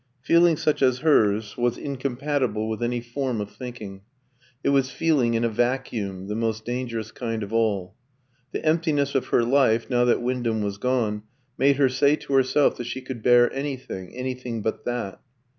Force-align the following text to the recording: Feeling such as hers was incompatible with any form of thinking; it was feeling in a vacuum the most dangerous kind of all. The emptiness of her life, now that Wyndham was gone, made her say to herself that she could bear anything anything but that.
Feeling 0.23 0.57
such 0.57 0.81
as 0.81 1.01
hers 1.01 1.55
was 1.57 1.77
incompatible 1.77 2.67
with 2.67 2.81
any 2.81 3.01
form 3.01 3.39
of 3.39 3.51
thinking; 3.51 4.01
it 4.63 4.69
was 4.69 4.89
feeling 4.89 5.35
in 5.35 5.43
a 5.43 5.47
vacuum 5.47 6.27
the 6.27 6.33
most 6.33 6.65
dangerous 6.65 7.11
kind 7.11 7.43
of 7.43 7.53
all. 7.53 7.93
The 8.51 8.65
emptiness 8.65 9.13
of 9.13 9.27
her 9.27 9.43
life, 9.43 9.91
now 9.91 10.05
that 10.05 10.23
Wyndham 10.23 10.63
was 10.63 10.79
gone, 10.79 11.21
made 11.55 11.75
her 11.75 11.87
say 11.87 12.15
to 12.15 12.33
herself 12.33 12.77
that 12.77 12.85
she 12.87 13.01
could 13.01 13.21
bear 13.21 13.53
anything 13.53 14.15
anything 14.15 14.63
but 14.63 14.85
that. 14.85 15.21